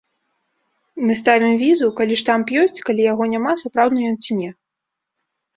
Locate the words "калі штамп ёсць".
2.01-2.83